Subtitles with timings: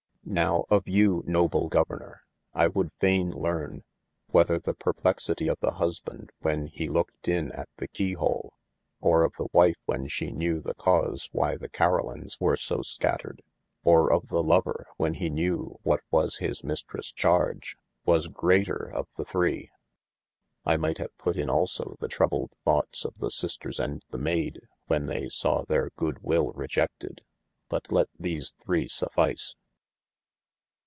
[0.23, 2.21] Now, of you noble Governor
[2.53, 3.83] I would faine lerne,
[4.27, 8.53] whether the perplexity of the husband when he looked in at the keye hoole,
[9.01, 13.41] or of the wife when she knewe the cause why the Carolines were so scattered,
[13.83, 17.75] or of the lover when he knew what was his mistres charge,
[18.05, 19.69] was greater of ye three?
[20.65, 24.61] I might have put in also ye troubled thoughts of the sisters & the mayd,
[24.87, 27.21] when they saw their good wil rejected,
[27.69, 29.55] but let these three suffice.